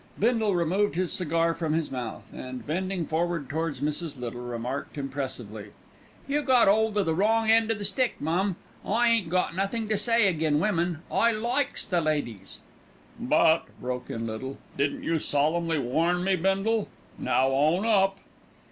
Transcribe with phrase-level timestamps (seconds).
[0.17, 4.19] Bindle removed his cigar from his mouth and, bending forward towards Mrs.
[4.19, 5.73] Little, remarked impressively,
[6.27, 8.55] "You got 'old o' the wrong end o' the stick, mum.
[8.83, 11.03] I ain't got nothink to say agin women.
[11.11, 12.57] I likes the ladies."
[13.19, 16.87] "But," broke in Little, "didn't you solemnly warn me, Bindle?
[17.19, 18.17] Now own up."